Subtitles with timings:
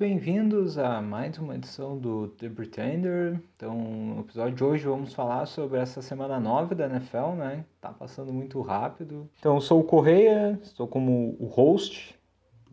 [0.00, 3.38] bem-vindos a mais uma edição do The Pretender.
[3.54, 7.66] Então, no episódio de hoje vamos falar sobre essa semana 9 da NFL, né?
[7.82, 9.28] Tá passando muito rápido.
[9.38, 12.18] Então, eu sou o Correia, estou como o host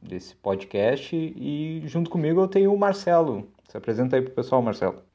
[0.02, 3.52] desse podcast e junto comigo eu tenho o Marcelo.
[3.67, 5.06] Se apresenta aí pro pessoal, Marcelo.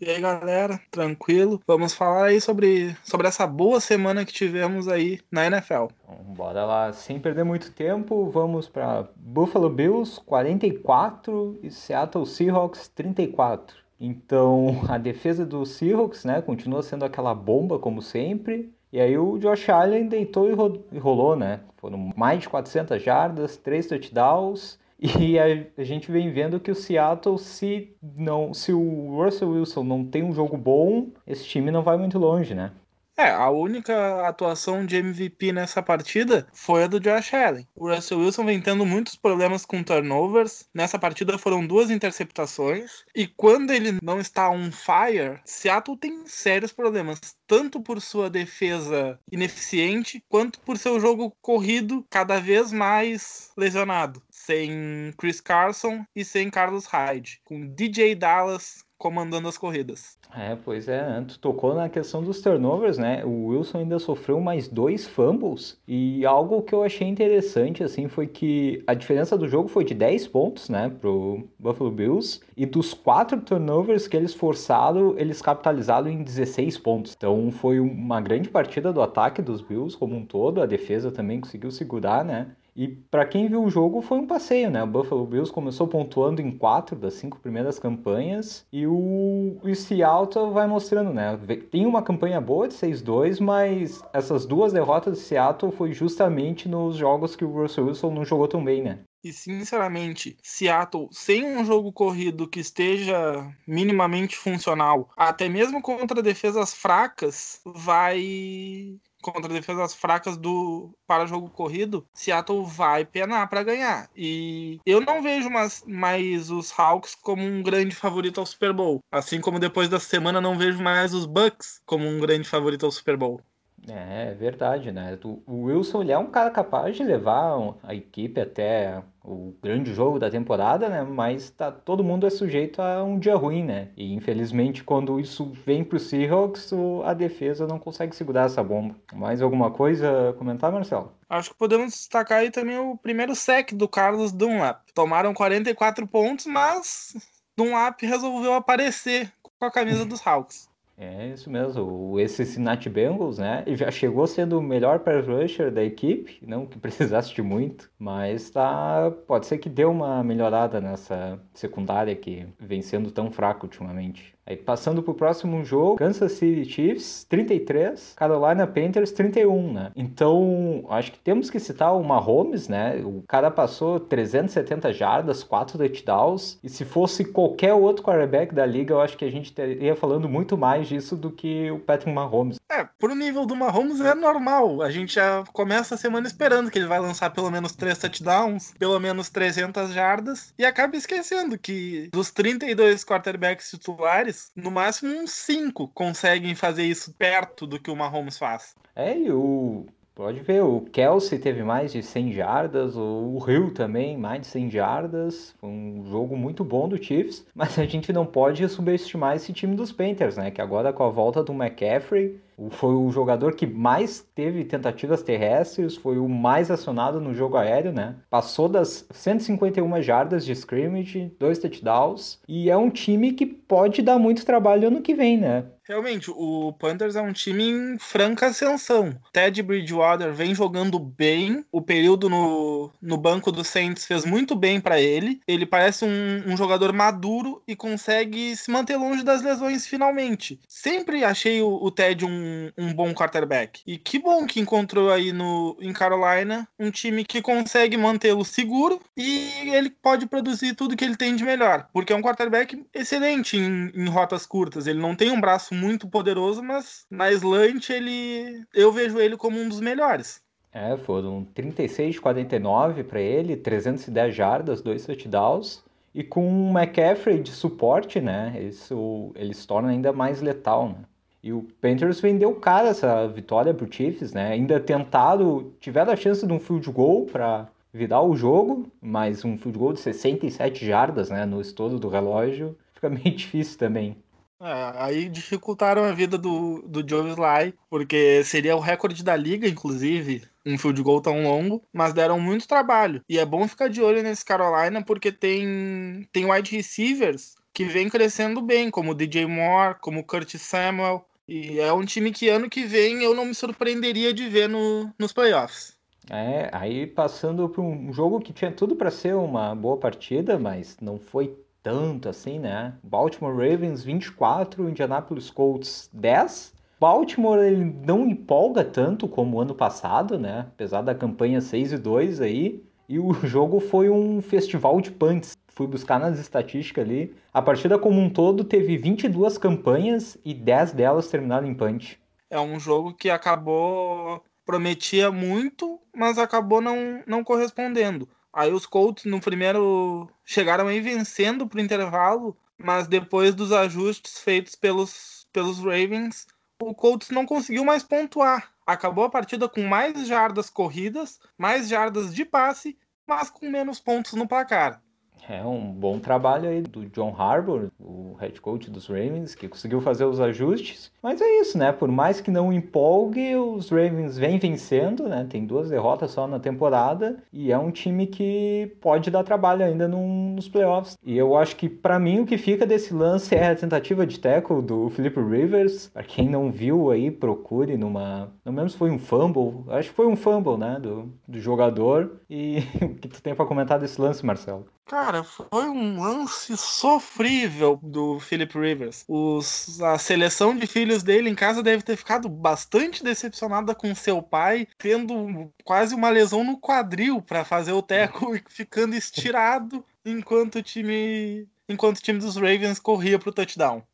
[0.00, 1.60] E aí, galera, tranquilo?
[1.66, 5.88] Vamos falar aí sobre, sobre essa boa semana que tivemos aí na NFL.
[6.28, 13.76] Bora lá, sem perder muito tempo, vamos para Buffalo Bills 44 e Seattle Seahawks 34.
[14.00, 18.72] Então, a defesa do Seahawks, né, continua sendo aquela bomba como sempre.
[18.90, 20.48] E aí o Josh Allen deitou
[20.90, 21.60] e rolou, né?
[21.76, 27.38] Foram mais de 400 jardas, 3 touchdowns e a, gente vem vendo que o Seattle,
[27.38, 31.96] se não, se o Russell Wilson não tem um jogo bom, esse time não vai
[31.96, 32.72] muito longe, né?
[33.20, 37.68] É, a única atuação de MVP nessa partida foi a do Josh Allen.
[37.76, 40.64] O Russell Wilson vem tendo muitos problemas com turnovers.
[40.72, 43.04] Nessa partida foram duas interceptações.
[43.14, 47.20] E quando ele não está on fire, Seattle tem sérios problemas.
[47.46, 54.22] Tanto por sua defesa ineficiente, quanto por seu jogo corrido cada vez mais lesionado.
[54.46, 57.40] Sem Chris Carson e sem Carlos Hyde.
[57.44, 60.18] Com DJ Dallas comandando as corridas.
[60.36, 63.24] É, pois é, tu tocou na questão dos turnovers, né?
[63.24, 68.26] O Wilson ainda sofreu mais dois fumbles e algo que eu achei interessante, assim, foi
[68.26, 72.92] que a diferença do jogo foi de 10 pontos, né, pro Buffalo Bills e dos
[72.92, 77.14] quatro turnovers que eles forçaram, eles capitalizaram em 16 pontos.
[77.16, 81.40] Então foi uma grande partida do ataque dos Bills como um todo, a defesa também
[81.40, 82.54] conseguiu segurar, né?
[82.74, 84.82] E para quem viu o jogo foi um passeio, né?
[84.82, 90.66] O Buffalo Bills começou pontuando em quatro das cinco primeiras campanhas e o, Seattle vai
[90.66, 91.38] mostrando, né?
[91.70, 96.96] Tem uma campanha boa de 6-2, mas essas duas derrotas de Seattle foi justamente nos
[96.96, 99.00] jogos que o Russell Wilson não jogou tão bem, né?
[99.22, 106.72] E sinceramente, Seattle sem um jogo corrido que esteja minimamente funcional, até mesmo contra defesas
[106.72, 114.08] fracas, vai contra defesas fracas do para jogo corrido, Seattle vai penar para ganhar.
[114.16, 119.00] E eu não vejo mais, mais os Hawks como um grande favorito ao Super Bowl,
[119.10, 122.92] assim como depois da semana não vejo mais os Bucks como um grande favorito ao
[122.92, 123.40] Super Bowl.
[123.88, 125.18] É, é verdade, né?
[125.46, 130.18] O Wilson ele é um cara capaz de levar a equipe até o grande jogo
[130.18, 131.02] da temporada, né?
[131.02, 133.88] Mas tá, todo mundo é sujeito a um dia ruim, né?
[133.96, 136.72] E infelizmente, quando isso vem pro Seahawks,
[137.04, 138.94] a defesa não consegue segurar essa bomba.
[139.12, 141.12] Mais alguma coisa a comentar, Marcelo?
[141.28, 144.82] Acho que podemos destacar aí também o primeiro sec do Carlos Dunlap.
[144.94, 147.14] Tomaram 44 pontos, mas
[147.56, 150.69] Dunlap resolveu aparecer com a camisa dos Hawks.
[151.02, 152.20] É isso mesmo.
[152.20, 153.64] Esse Cincinnati Bengals, né?
[153.68, 158.50] Já chegou sendo o melhor pass rusher da equipe, não que precisasse de muito, mas
[158.50, 164.36] tá, pode ser que deu uma melhorada nessa secundária que vem sendo tão fraca ultimamente.
[164.50, 169.92] Aí passando pro próximo jogo, Kansas City Chiefs 33, Carolina Panthers 31, né?
[169.94, 173.00] Então, acho que temos que citar o Mahomes, né?
[173.04, 178.92] O cara passou 370 jardas, 4 touchdowns, e se fosse qualquer outro quarterback da liga,
[178.92, 182.58] eu acho que a gente estaria falando muito mais disso do que o Patrick Mahomes.
[182.68, 184.82] É, pro nível do Mahomes é normal.
[184.82, 188.74] A gente já começa a semana esperando que ele vai lançar pelo menos 3 touchdowns,
[188.76, 195.32] pelo menos 300 jardas, e acaba esquecendo que dos 32 quarterbacks titulares, no máximo uns
[195.32, 198.74] 5 conseguem fazer isso perto do que o Mahomes faz.
[198.94, 199.86] É, e o.
[200.14, 204.70] Pode ver, o Kelsey teve mais de 100 jardas, o Hill também, mais de 100
[204.70, 205.54] jardas.
[205.62, 209.92] Um jogo muito bom do Chiefs, mas a gente não pode subestimar esse time dos
[209.92, 210.50] Panthers, né?
[210.50, 212.38] Que agora com a volta do McCaffrey,
[212.68, 217.92] foi o jogador que mais teve tentativas terrestres, foi o mais acionado no jogo aéreo,
[217.92, 218.16] né?
[218.28, 224.18] Passou das 151 jardas de scrimmage, dois touchdowns, e é um time que pode dar
[224.18, 225.64] muito trabalho ano que vem, né?
[225.90, 229.12] Realmente, o Panthers é um time em franca ascensão.
[229.32, 231.64] Ted Bridgewater vem jogando bem.
[231.72, 235.40] O período no, no banco do Saints fez muito bem para ele.
[235.48, 240.60] Ele parece um, um, jogador maduro e consegue se manter longe das lesões finalmente.
[240.68, 243.82] Sempre achei o, o Ted um, um bom quarterback.
[243.84, 249.00] E que bom que encontrou aí no, em Carolina um time que consegue mantê-lo seguro
[249.16, 251.88] e ele pode produzir tudo que ele tem de melhor.
[251.92, 254.86] Porque é um quarterback excelente em, em rotas curtas.
[254.86, 259.58] Ele não tem um braço muito poderoso, mas na slant ele eu vejo ele como
[259.58, 260.42] um dos melhores.
[260.72, 265.82] É, foram 36 de 49 para ele, 310 jardas, dois touchdowns.
[266.14, 268.56] E com o McCaffrey de suporte, né?
[268.60, 271.04] Isso ele se torna ainda mais letal, né?
[271.42, 274.50] E o Panthers vendeu cara essa vitória pro Chiefs, né?
[274.52, 279.56] Ainda tentaram, tiveram a chance de um field goal para virar o jogo, mas um
[279.56, 284.16] field goal de 67 jardas, né, no estouro do relógio, fica meio difícil também.
[284.60, 289.66] É, aí dificultaram a vida do, do Joe Sly, porque seria o recorde da liga,
[289.66, 293.22] inclusive, um field goal tão longo, mas deram muito trabalho.
[293.26, 298.10] E é bom ficar de olho nesse Carolina, porque tem, tem wide receivers que vem
[298.10, 301.24] crescendo bem, como o DJ Moore, como o Curtis Samuel.
[301.48, 305.10] E é um time que ano que vem eu não me surpreenderia de ver no,
[305.18, 305.98] nos playoffs.
[306.28, 310.96] É, aí passando para um jogo que tinha tudo para ser uma boa partida, mas
[311.00, 312.94] não foi tanto assim, né?
[313.02, 316.74] Baltimore Ravens 24, Indianapolis Colts 10.
[316.98, 320.66] Baltimore ele não empolga tanto como o ano passado, né?
[320.68, 322.82] Apesar da campanha 6 e 2 aí.
[323.08, 325.56] E o jogo foi um festival de punts.
[325.68, 327.34] Fui buscar nas estatísticas ali.
[327.54, 332.20] A partida como um todo teve 22 campanhas e 10 delas terminaram em punch.
[332.50, 338.28] É um jogo que acabou prometia muito, mas acabou não, não correspondendo.
[338.52, 344.74] Aí os Colts no primeiro chegaram aí vencendo pro intervalo, mas depois dos ajustes feitos
[344.74, 346.46] pelos, pelos Ravens,
[346.80, 348.72] o Colts não conseguiu mais pontuar.
[348.86, 354.32] Acabou a partida com mais jardas corridas, mais jardas de passe, mas com menos pontos
[354.32, 355.00] no placar.
[355.48, 360.00] É um bom trabalho aí do John Harbour, o head coach dos Ravens, que conseguiu
[360.00, 361.10] fazer os ajustes.
[361.22, 361.92] Mas é isso, né?
[361.92, 365.46] Por mais que não empolgue, os Ravens vêm vencendo, né?
[365.48, 370.08] Tem duas derrotas só na temporada e é um time que pode dar trabalho ainda
[370.08, 371.18] nos playoffs.
[371.24, 374.38] E eu acho que para mim o que fica desse lance é a tentativa de
[374.38, 376.08] tackle do Philip Rivers.
[376.08, 380.26] Para quem não viu aí, procure numa, não se foi um fumble, acho que foi
[380.26, 382.40] um fumble, né, do, do jogador.
[382.48, 384.86] E o que tu tem para comentar desse lance, Marcelo?
[385.10, 389.24] Cara, foi um lance sofrível do Philip Rivers.
[389.26, 394.40] Os, a seleção de filhos dele em casa deve ter ficado bastante decepcionada com seu
[394.40, 400.76] pai, tendo quase uma lesão no quadril para fazer o teco e ficando estirado enquanto
[400.76, 404.04] o time enquanto o time dos Ravens corria pro touchdown.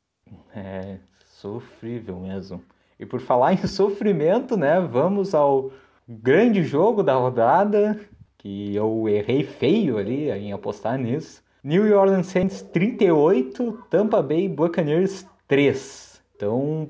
[0.55, 0.97] É,
[1.27, 2.65] sofrível mesmo.
[2.99, 5.71] E por falar em sofrimento, né, vamos ao
[6.09, 8.01] grande jogo da rodada,
[8.47, 11.43] que eu errei feio ali em apostar nisso.
[11.65, 16.23] New Orleans Saints 38, Tampa Bay Buccaneers 3.
[16.37, 16.89] Então,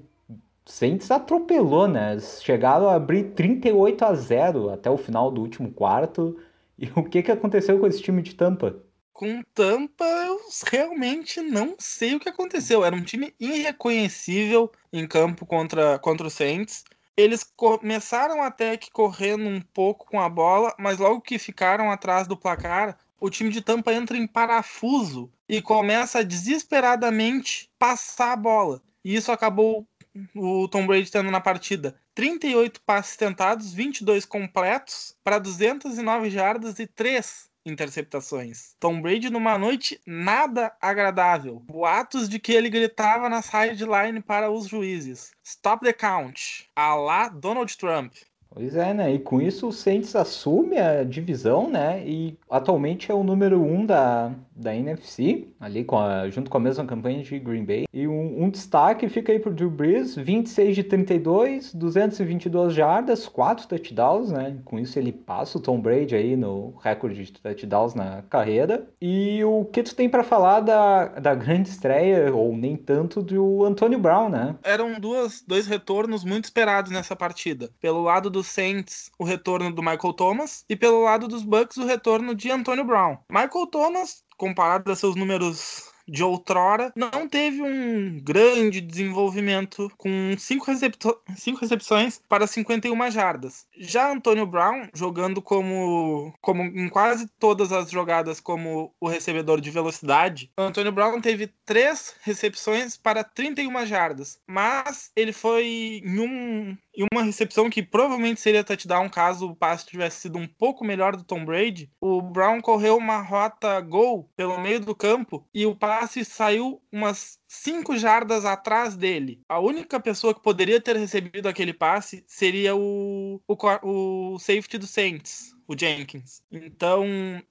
[0.66, 2.20] Saints atropelou, né?
[2.20, 6.38] Chegaram a abrir 38 a 0 até o final do último quarto.
[6.78, 8.76] E o que, que aconteceu com esse time de Tampa?
[9.14, 10.38] Com Tampa, eu
[10.70, 12.84] realmente não sei o que aconteceu.
[12.84, 16.84] Era um time irreconhecível em campo contra, contra o Saints.
[17.16, 22.26] Eles começaram até que correndo um pouco com a bola, mas logo que ficaram atrás
[22.26, 28.36] do placar, o time de Tampa entra em parafuso e começa a desesperadamente passar a
[28.36, 28.82] bola.
[29.02, 29.86] E isso acabou
[30.34, 36.86] o Tom Brady tendo na partida 38 passes tentados, 22 completos para 209 jardas e
[36.86, 38.74] 3 interceptações.
[38.78, 41.60] Tom Brady numa noite nada agradável.
[41.60, 45.32] Boatos de que ele gritava na sideline para os juízes.
[45.44, 46.70] Stop the count.
[46.74, 48.14] A lá Donald Trump.
[48.56, 49.12] Pois é, né?
[49.12, 52.02] E com isso o Saints assume a divisão, né?
[52.06, 56.60] E atualmente é o número um da, da NFC, ali com a, junto com a
[56.60, 57.84] mesma campanha de Green Bay.
[57.92, 63.68] E um, um destaque fica aí pro Drew Brees, 26 de 32, 222 jardas, 4
[63.68, 64.56] touchdowns, né?
[64.64, 68.88] Com isso ele passa o Tom Brady aí no recorde de touchdowns na carreira.
[69.02, 73.66] E o que tu tem para falar da, da grande estreia, ou nem tanto, do
[73.66, 74.56] Antonio Brown, né?
[74.62, 77.68] Eram duas, dois retornos muito esperados nessa partida.
[77.82, 81.86] Pelo lado do Saints, o retorno do Michael Thomas, e pelo lado dos Bucks, o
[81.86, 83.18] retorno de Antonio Brown.
[83.30, 90.66] Michael Thomas, comparado a seus números de outrora, não teve um grande desenvolvimento com cinco,
[90.66, 93.66] recepções para 51 jardas.
[93.76, 99.70] Já Antônio Brown, jogando como, como em quase todas as jogadas como o recebedor de
[99.70, 107.04] velocidade, Antônio Brown teve três recepções para 31 jardas, mas ele foi em um e
[107.12, 111.22] uma recepção que provavelmente seria touchdown caso o passe tivesse sido um pouco melhor do
[111.22, 111.90] Tom Brady.
[112.00, 117.38] O Brown correu uma rota gol pelo meio do campo e o passe saiu umas
[117.46, 119.40] 5 jardas atrás dele.
[119.48, 124.86] A única pessoa que poderia ter recebido aquele passe seria o, o, o safety do
[124.86, 126.40] Saints, o Jenkins.
[126.50, 127.04] Então,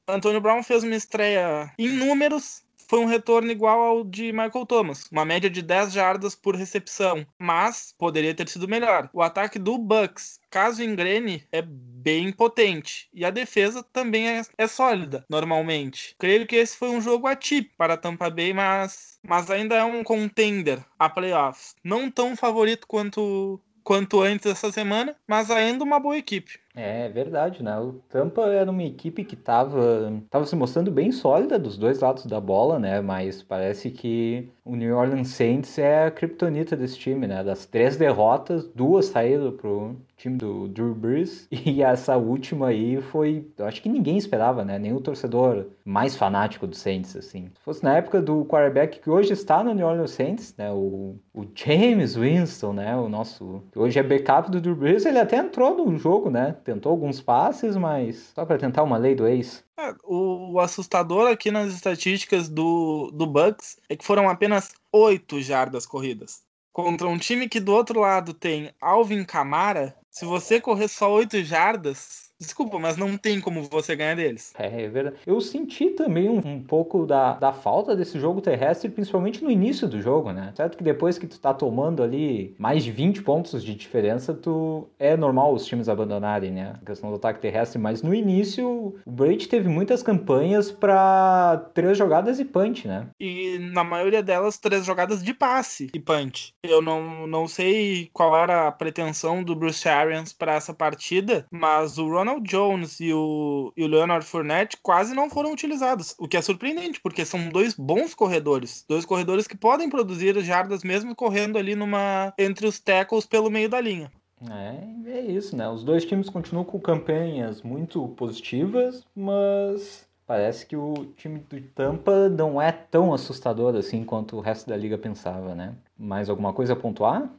[0.07, 5.07] Antônio Brown fez uma estreia em números foi um retorno igual ao de Michael Thomas,
[5.11, 9.09] uma média de 10 jardas por recepção, mas poderia ter sido melhor.
[9.13, 14.67] O ataque do Bucks, caso engrene, é bem potente e a defesa também é, é
[14.67, 16.15] sólida, normalmente.
[16.19, 20.03] Creio que esse foi um jogo atípico para Tampa Bay, mas, mas ainda é um
[20.03, 21.75] contender a playoffs.
[21.83, 26.59] Não tão favorito quanto quanto antes dessa semana, mas ainda uma boa equipe.
[26.75, 27.79] É verdade, né?
[27.79, 32.25] O Tampa era uma equipe que estava tava se mostrando bem sólida dos dois lados
[32.25, 33.00] da bola, né?
[33.00, 37.44] Mas parece que o New Orleans Saints é a criptonita desse time, né?
[37.44, 43.48] Das três derrotas, duas saíram pro time do Drew Brees e essa última aí foi,
[43.58, 44.79] eu acho que ninguém esperava, né?
[44.79, 47.50] Nem o torcedor mais fanático do Saints, assim.
[47.53, 50.72] Se fosse na época do quarterback que hoje está no New Orleans Saints, né?
[50.72, 52.96] O, o James Winston, né?
[52.96, 56.55] O nosso, que hoje é backup do Drew Brees, ele até entrou no jogo, né?
[56.65, 59.63] Tentou alguns passes, mas só para tentar uma lei do ex.
[59.79, 65.86] É, o assustador aqui nas estatísticas do, do Bucks é que foram apenas oito jardas
[65.86, 66.41] corridas.
[66.74, 71.43] Contra um time que do outro lado tem Alvin Kamara, se você correr só oito
[71.43, 74.53] jardas, Desculpa, mas não tem como você ganhar deles.
[74.57, 75.17] É, é verdade.
[75.25, 79.87] Eu senti também um, um, pouco da, da falta desse jogo terrestre, principalmente no início
[79.87, 80.51] do jogo, né?
[80.55, 84.89] Certo que depois que tu tá tomando ali mais de 20 pontos de diferença, tu
[84.99, 86.73] é normal os times abandonarem, né?
[86.81, 91.97] A questão do ataque terrestre, mas no início o Brady teve muitas campanhas para três
[91.97, 93.07] jogadas e punch, né?
[93.17, 96.53] E na maioria delas, três jogadas de passe e punch.
[96.63, 101.97] Eu não, não sei qual era a pretensão do Bruce Arians para essa partida, mas
[101.97, 106.27] o Ron Ronald Jones e o, e o Leonard Fournette quase não foram utilizados, o
[106.27, 111.15] que é surpreendente, porque são dois bons corredores, dois corredores que podem produzir jardas mesmo
[111.15, 114.12] correndo ali numa entre os tackles pelo meio da linha.
[114.50, 115.70] É, é isso, né?
[115.70, 122.27] Os dois times continuam com campanhas muito positivas, mas parece que o time do Tampa
[122.27, 125.75] não é tão assustador assim quanto o resto da liga pensava, né?
[125.96, 127.29] Mais alguma coisa a pontuar?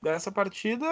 [0.00, 0.86] Dessa partida,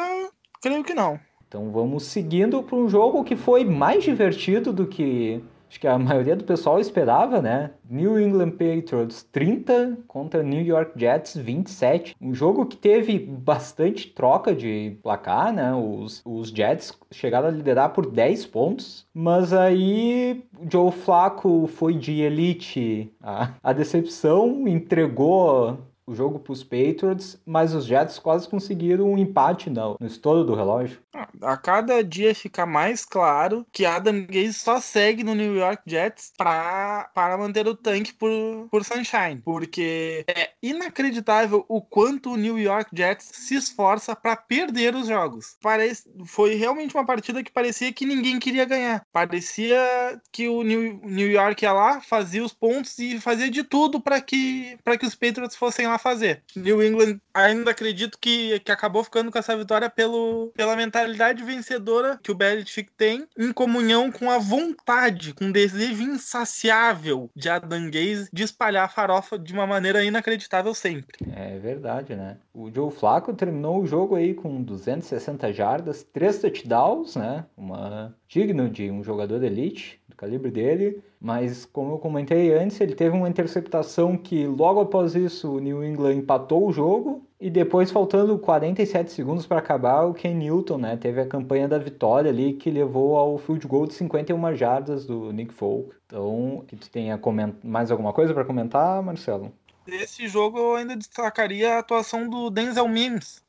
[0.61, 1.19] creio que não.
[1.49, 5.99] Então vamos seguindo para um jogo que foi mais divertido do que acho que a
[5.99, 7.73] maioria do pessoal esperava, né?
[7.89, 12.17] New England Patriots 30 contra New York Jets 27.
[12.21, 15.75] Um jogo que teve bastante troca de placar, né?
[15.75, 22.21] Os, os Jets chegaram a liderar por 10 pontos, mas aí Joe Flacco foi de
[22.21, 23.13] elite.
[23.23, 29.19] A, a decepção entregou o jogo para os Patriots, mas os Jets quase conseguiram um
[29.19, 31.01] empate no, no estouro do relógio.
[31.13, 35.83] Ah, a cada dia fica mais claro que Adam Gaze só segue no New York
[35.87, 38.31] Jets para manter o tanque por,
[38.71, 44.95] por Sunshine, porque é inacreditável o quanto o New York Jets se esforça para perder
[44.95, 45.57] os jogos.
[45.61, 49.03] Parece, foi realmente uma partida que parecia que ninguém queria ganhar.
[49.13, 54.01] Parecia que o New, New York ia lá, fazia os pontos e fazia de tudo
[54.01, 56.43] para que, que os Patriots fossem lá a fazer.
[56.55, 62.19] New England ainda acredito que, que acabou ficando com essa vitória pelo, pela mentalidade vencedora
[62.23, 67.91] que o Belichick tem, em comunhão com a vontade, com o desejo insaciável de Adam
[67.91, 71.17] Gaze de espalhar a farofa de uma maneira inacreditável sempre.
[71.35, 72.39] É verdade, né?
[72.55, 77.45] O Joe Flacco terminou o jogo aí com 260 jardas, 3 touchdowns, né?
[77.57, 82.81] Uma digno de um jogador de elite do calibre dele, mas como eu comentei antes,
[82.81, 87.51] ele teve uma interceptação que logo após isso o New England empatou o jogo e
[87.51, 92.31] depois faltando 47 segundos para acabar, o Ken Newton, né, teve a campanha da vitória
[92.31, 95.95] ali que levou ao field goal de 51 jardas do Nick Folk.
[96.07, 97.21] Então, que tu tenha
[97.63, 99.53] mais alguma coisa para comentar, Marcelo?
[99.87, 103.41] Desse jogo eu ainda destacaria a atuação do Denzel Mims,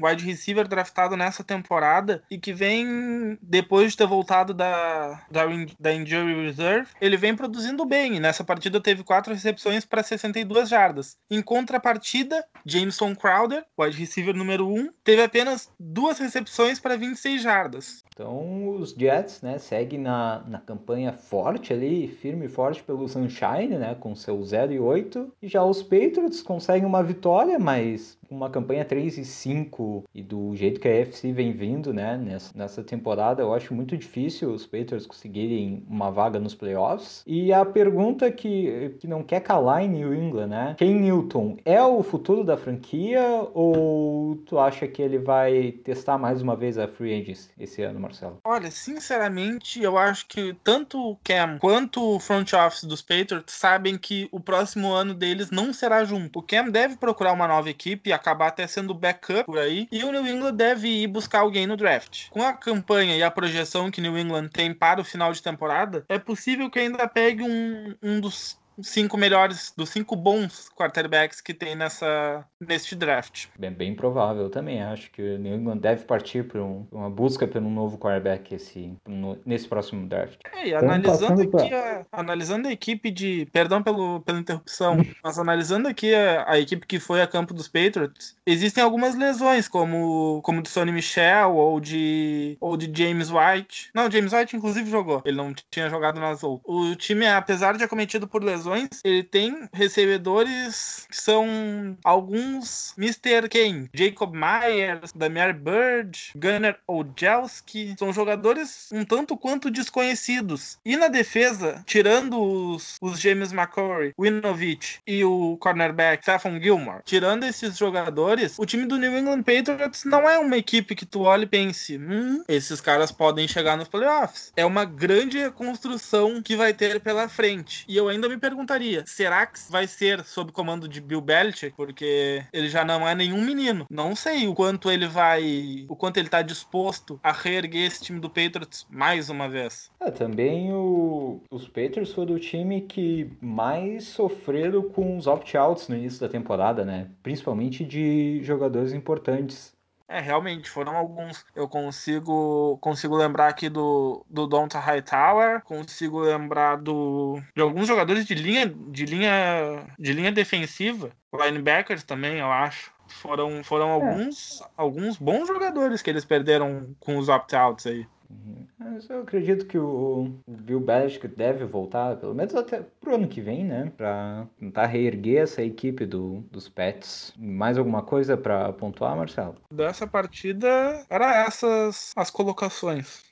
[0.00, 5.44] wide receiver draftado nessa temporada e que vem, depois de ter voltado da, da,
[5.78, 8.20] da Injury Reserve, ele vem produzindo bem.
[8.20, 11.16] Nessa partida teve quatro recepções para 62 jardas.
[11.30, 18.02] Em contrapartida, Jameson Crowder, wide receiver número 1, teve apenas duas recepções para 26 jardas.
[18.12, 23.76] Então os Jets né, seguem na, na campanha forte ali, firme e forte pelo Sunshine,
[23.78, 25.32] né, com seu 0 e 8.
[25.42, 30.54] E já os Patriots conseguem uma vitória, mas uma campanha 3 e 5 e do
[30.54, 34.66] jeito que a FC vem vindo, né, nessa, nessa temporada, eu acho muito difícil os
[34.66, 37.22] Patriots conseguirem uma vaga nos playoffs.
[37.26, 40.74] E a pergunta que, que não quer calar em New England, né?
[40.78, 46.42] Ken Newton é o futuro da franquia ou tu acha que ele vai testar mais
[46.42, 48.38] uma vez a free agency esse ano, Marcelo?
[48.44, 53.96] Olha, sinceramente, eu acho que tanto o Cam quanto o front office dos Patriots sabem
[53.98, 56.38] que o próximo ano deles não será junto.
[56.38, 59.88] O Cam deve procurar uma nova equipe acabar até sendo backup por aí.
[59.90, 62.28] E o New England deve ir buscar alguém no draft.
[62.30, 66.04] Com a campanha e a projeção que New England tem para o final de temporada,
[66.08, 71.54] é possível que ainda pegue um, um dos cinco melhores, dos cinco bons quarterbacks que
[71.54, 73.46] tem nessa, neste draft.
[73.58, 74.82] Bem, bem provável também.
[74.82, 78.54] Acho que o New England deve partir para um, uma busca por um novo quarterback
[78.54, 80.40] esse, no, nesse próximo draft.
[80.54, 83.46] É, e analisando aqui a, analisando a equipe de.
[83.52, 87.68] Perdão pelo, pela interrupção, mas analisando aqui a, a, equipe que foi a campo dos
[87.68, 93.90] Patriots, existem algumas lesões, como, como de Sonny Michel ou de, ou de James White.
[93.94, 95.22] Não, James White inclusive jogou.
[95.24, 96.64] Ele não tinha jogado nas outras.
[96.66, 98.65] O time, apesar de acometido por lesões,
[99.04, 103.48] ele tem recebedores que são alguns Mr.
[103.48, 107.94] Kane, Jacob Myers, Damier Bird, Gunnar Ojelski.
[107.98, 110.78] São jogadores um tanto quanto desconhecidos.
[110.84, 117.44] E na defesa, tirando os, os James McCurry, Winovich e o cornerback Stephen Gilmore, tirando
[117.44, 121.44] esses jogadores, o time do New England Patriots não é uma equipe que tu olha
[121.44, 124.52] e pense, hum, esses caras podem chegar nos playoffs.
[124.56, 127.84] É uma grande reconstrução que vai ter pela frente.
[127.88, 131.76] E eu ainda me perguntaria, será que vai ser sob comando de Bill Belichick?
[131.76, 133.86] Porque ele já não é nenhum menino.
[133.90, 138.18] Não sei o quanto ele vai, o quanto ele tá disposto a reerguer esse time
[138.18, 139.90] do Patriots mais uma vez.
[140.00, 145.96] É, também o, os Patriots foram o time que mais sofreram com os opt-outs no
[145.96, 147.08] início da temporada, né?
[147.22, 149.75] Principalmente de jogadores importantes.
[150.08, 151.44] É, realmente, foram alguns.
[151.54, 158.24] Eu consigo consigo lembrar aqui do, do Donta Hightower, consigo lembrar do, de alguns jogadores
[158.24, 162.94] de linha, de linha, de linha defensiva, linebackers também, eu acho.
[163.08, 163.92] Foram, foram é.
[163.92, 168.06] alguns, alguns bons jogadores que eles perderam com os opt-outs aí.
[168.30, 168.66] Uhum.
[168.78, 173.40] Mas eu acredito que o, Bill Belichick deve voltar, pelo menos até pro ano que
[173.40, 173.92] vem, né?
[173.96, 177.32] Pra tentar reerguer essa equipe do, dos Pets.
[177.38, 179.54] Mais alguma coisa para pontuar, Marcelo?
[179.70, 183.24] Dessa partida, era essas as colocações.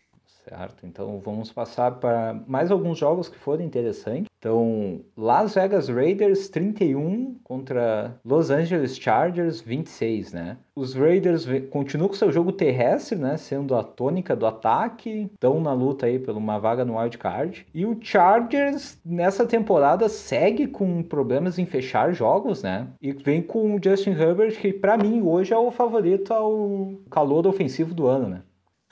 [0.49, 4.27] Certo, então vamos passar para mais alguns jogos que foram interessantes.
[4.45, 10.59] Então, Las Vegas Raiders 31 contra Los Angeles Chargers 26, né?
[10.77, 13.39] Os Raiders continuam com seu jogo terrestre, né?
[13.39, 17.67] Sendo a tônica do ataque, estão na luta aí por uma vaga no wild card.
[17.73, 22.89] E o Chargers nessa temporada segue com problemas em fechar jogos, né?
[23.01, 27.47] E vem com o Justin Herbert, que para mim hoje é o favorito ao calor
[27.47, 28.43] ofensivo do ano, né?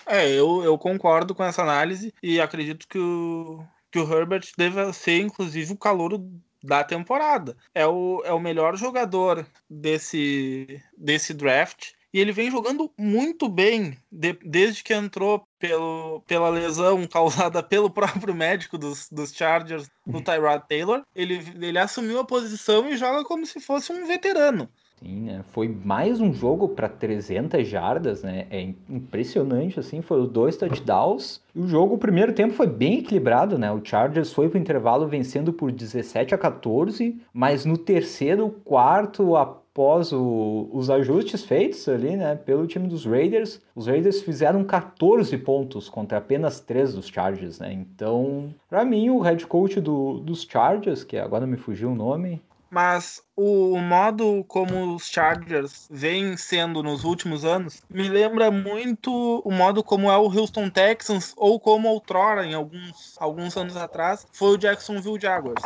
[0.07, 4.93] É, eu, eu concordo com essa análise e acredito que o, que o Herbert deva
[4.93, 6.19] ser, inclusive, o calor
[6.65, 7.57] da temporada.
[7.75, 11.91] É o, é o melhor jogador desse, desse draft.
[12.15, 17.91] E ele vem jogando muito bem de, desde que entrou pelo, pela lesão causada pelo
[17.91, 21.03] próprio médico dos, dos Chargers, do Tyrod Taylor.
[21.15, 24.69] Ele, ele assumiu a posição e joga como se fosse um veterano.
[25.03, 25.45] Sim, né?
[25.49, 28.47] Foi mais um jogo para 300 jardas, né?
[28.51, 30.01] É impressionante, assim.
[30.01, 31.41] Foram dois touchdowns.
[31.55, 33.71] E o jogo, o primeiro tempo foi bem equilibrado, né?
[33.73, 39.37] O Chargers foi para o intervalo vencendo por 17 a 14, mas no terceiro, quarto,
[39.37, 45.37] após o, os ajustes feitos ali, né, pelo time dos Raiders, os Raiders fizeram 14
[45.39, 47.73] pontos contra apenas 3 dos Chargers, né?
[47.73, 52.41] Então, para mim, o head coach do, dos Chargers, que agora me fugiu o nome,
[52.73, 59.13] mas o modo como os Chargers vêm sendo nos últimos anos me lembra muito
[59.45, 64.27] o modo como é o Houston Texans ou como outrora, em alguns, alguns anos atrás,
[64.33, 65.63] foi o Jacksonville Jaguars.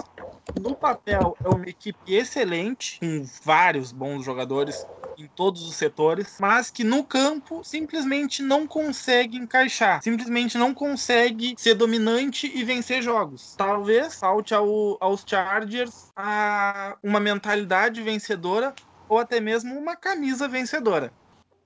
[0.60, 4.84] No papel é uma equipe excelente, com vários bons jogadores,
[5.18, 11.55] em todos os setores, mas que no campo simplesmente não consegue encaixar, simplesmente não consegue
[11.57, 13.55] ser dominante e vencer jogos.
[13.57, 18.74] Talvez falte ao, aos Chargers a uma mentalidade vencedora
[19.09, 21.12] ou até mesmo uma camisa vencedora.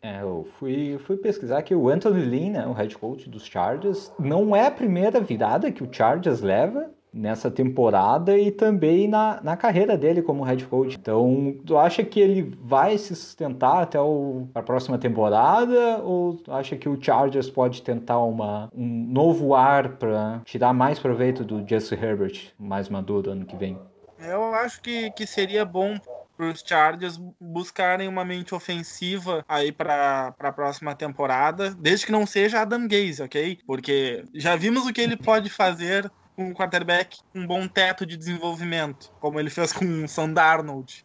[0.03, 4.11] É, eu fui, fui pesquisar que o Anthony Lynn, né, o head coach dos Chargers,
[4.19, 9.57] não é a primeira virada que o Chargers leva nessa temporada e também na, na
[9.57, 10.96] carreira dele como head coach.
[10.99, 16.53] Então, tu acha que ele vai se sustentar até o, a próxima temporada ou tu
[16.53, 21.66] acha que o Chargers pode tentar uma, um novo ar para tirar mais proveito do
[21.66, 23.79] Jesse Herbert mais maduro ano que vem?
[24.18, 25.99] Eu acho que, que seria bom
[26.37, 32.27] para os Chargers buscarem uma mente ofensiva aí para a próxima temporada, desde que não
[32.27, 33.59] seja Adam Gaze, ok?
[33.66, 36.11] Porque já vimos o que ele pode fazer
[36.44, 41.05] um quarterback com um bom teto de desenvolvimento, como ele fez com o Sam Darnold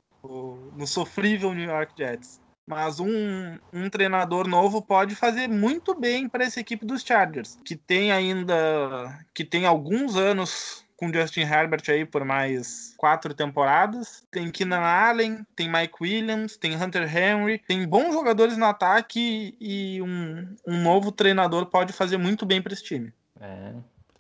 [0.76, 2.42] no sofrível New York Jets.
[2.68, 7.76] Mas um, um treinador novo pode fazer muito bem para essa equipe dos Chargers, que
[7.76, 14.24] tem ainda que tem alguns anos com Justin Herbert aí por mais quatro temporadas.
[14.32, 20.02] Tem Keenan Allen, tem Mike Williams, tem Hunter Henry, tem bons jogadores no ataque e
[20.02, 23.14] um, um novo treinador pode fazer muito bem para esse time.
[23.40, 23.74] É,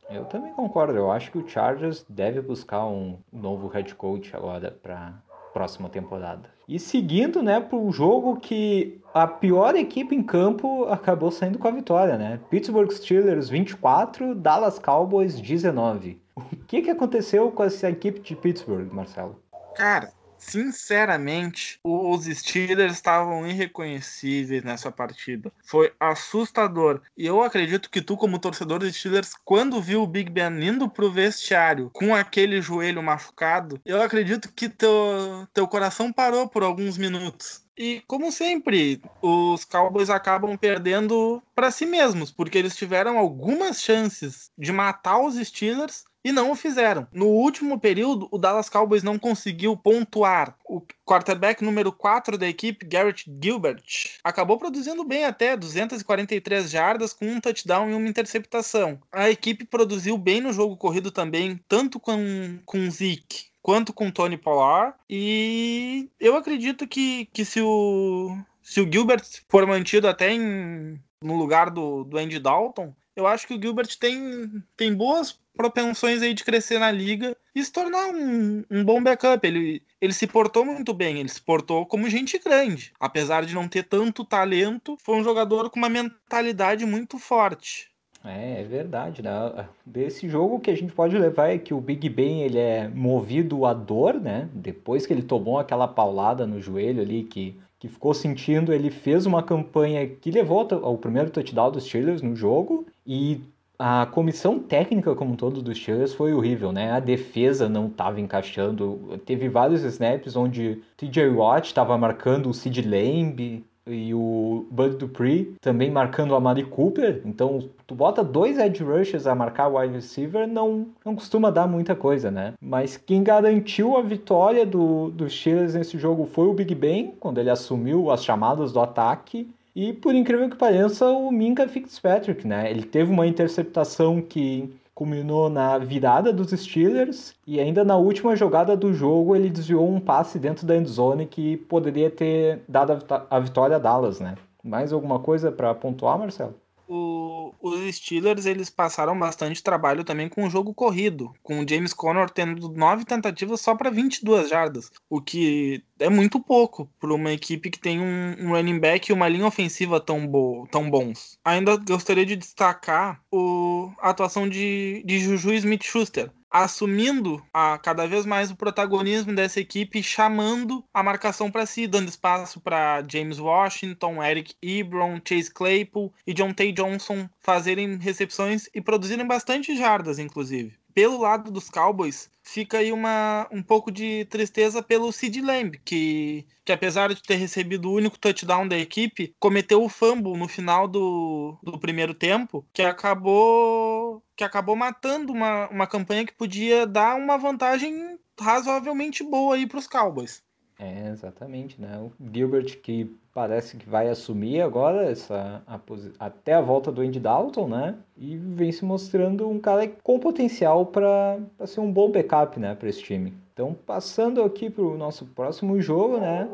[0.10, 0.94] Eu também concordo.
[0.94, 5.13] Eu acho que o Chargers deve buscar um novo head coach agora para
[5.54, 6.50] próxima temporada.
[6.68, 11.68] E seguindo, né, para o jogo que a pior equipe em campo acabou saindo com
[11.68, 12.39] a vitória, né?
[12.50, 16.20] Pittsburgh Steelers 24, Dallas Cowboys 19.
[16.36, 19.39] O que, que aconteceu com essa equipe de Pittsburgh, Marcelo?
[19.76, 20.12] Cara,
[20.48, 25.52] Sinceramente, os Steelers estavam irreconhecíveis nessa partida.
[25.66, 27.02] Foi assustador.
[27.18, 30.88] E eu acredito que tu, como torcedor dos Steelers, quando viu o Big Ben indo
[30.88, 36.98] pro vestiário com aquele joelho machucado, eu acredito que teu, teu coração parou por alguns
[36.98, 37.66] minutos.
[37.78, 44.50] E como sempre, os Cowboys acabam perdendo para si mesmos, porque eles tiveram algumas chances
[44.58, 47.08] de matar os Steelers e não o fizeram.
[47.14, 50.58] No último período, o Dallas Cowboys não conseguiu pontuar.
[50.68, 53.84] O quarterback número 4 da equipe, Garrett Gilbert,
[54.24, 59.00] acabou produzindo bem até 243 jardas com um touchdown e uma interceptação.
[59.12, 64.38] A equipe produziu bem no jogo corrido também, tanto com, com Zeke quanto com Tony
[64.38, 64.96] Pollard.
[65.08, 71.38] E eu acredito que, que se, o, se o Gilbert for mantido até em, no
[71.38, 76.34] lugar do, do Andy Dalton, eu acho que o Gilbert tem, tem boas propensões aí
[76.34, 79.45] de crescer na liga e se tornar um, um bom backup.
[79.47, 82.91] Ele, ele se portou muito bem, ele se portou como gente grande.
[82.99, 87.89] Apesar de não ter tanto talento, foi um jogador com uma mentalidade muito forte.
[88.23, 89.67] É, é verdade, né?
[89.86, 93.65] Desse jogo que a gente pode levar é que o Big Ben ele é movido
[93.65, 94.49] à dor, né?
[94.51, 99.25] Depois que ele tomou aquela paulada no joelho ali que que ficou sentindo, ele fez
[99.25, 103.41] uma campanha que levou ao primeiro touchdown dos Steelers no jogo e
[103.78, 106.91] a comissão técnica como um todo dos Steelers foi horrível, né?
[106.91, 109.20] A defesa não estava encaixando.
[109.26, 115.56] Teve vários snaps onde TJ Watt estava marcando o Sid Lamb e o Bud Dupree
[115.62, 117.22] também marcando a Mari Cooper.
[117.26, 121.68] Então, tu bota dois edge rushers a marcar o wide receiver, não, não costuma dar
[121.68, 122.54] muita coisa, né?
[122.60, 127.39] Mas quem garantiu a vitória do, dos Steelers nesse jogo foi o Big Ben, quando
[127.39, 129.50] ele assumiu as chamadas do ataque.
[129.76, 132.72] E por incrível que pareça, o Minka Fitzpatrick, né?
[132.72, 138.78] Ele teve uma interceptação que culminou na virada dos Steelers e ainda na última jogada
[138.78, 142.98] do jogo ele desviou um passe dentro da endzone que poderia ter dado
[143.30, 144.36] a vitória a Dallas, né?
[144.64, 146.56] Mais alguma coisa para pontuar, Marcelo?
[146.88, 151.93] O, os Steelers eles passaram bastante trabalho também com o jogo corrido, com o James
[151.93, 157.32] Conner tendo nove tentativas só para 22 jardas, o que é muito pouco para uma
[157.32, 161.38] equipe que tem um, um, running back e uma linha ofensiva tão, bo tão bons.
[161.43, 166.32] Ainda gostaria de destacar o, a atuação de, de Juju Smith-Schuster,
[166.63, 172.08] assumindo a cada vez mais o protagonismo dessa equipe, chamando a marcação para si, dando
[172.08, 178.80] espaço para James Washington, Eric Ebron, Chase Claypool e John Tay Johnson fazerem recepções e
[178.80, 184.82] produzirem bastante jardas, inclusive pelo lado dos Cowboys, fica aí uma, um pouco de tristeza
[184.82, 189.84] pelo Sid Lamb, que, que apesar de ter recebido o único touchdown da equipe, cometeu
[189.84, 195.88] o fumble no final do, do primeiro tempo, que acabou que acabou matando uma, uma
[195.88, 200.45] campanha que podia dar uma vantagem razoavelmente boa aí para os Cowboys.
[200.78, 201.98] É, exatamente, né?
[201.98, 205.80] O Gilbert que parece que vai assumir agora essa a,
[206.20, 207.96] até a volta do Andy Dalton, né?
[208.18, 212.90] E vem se mostrando um cara com potencial para ser um bom backup, né, para
[212.90, 213.34] esse time.
[213.54, 216.50] Então, passando aqui para o nosso próximo jogo, né?